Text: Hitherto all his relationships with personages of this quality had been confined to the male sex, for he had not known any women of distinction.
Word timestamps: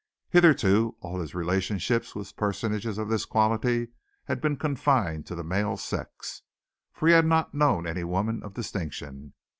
Hitherto 0.31 0.95
all 1.01 1.19
his 1.19 1.35
relationships 1.35 2.15
with 2.15 2.35
personages 2.35 2.97
of 2.97 3.07
this 3.07 3.23
quality 3.23 3.89
had 4.23 4.41
been 4.41 4.57
confined 4.57 5.27
to 5.27 5.35
the 5.35 5.43
male 5.43 5.77
sex, 5.77 6.41
for 6.91 7.07
he 7.07 7.13
had 7.13 7.27
not 7.27 7.53
known 7.53 7.85
any 7.85 8.03
women 8.03 8.41
of 8.41 8.55
distinction. 8.55 9.33